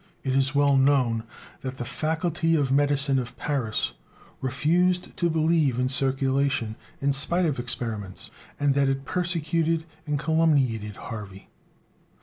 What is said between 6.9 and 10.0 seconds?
in spite of experiments, and that it persecuted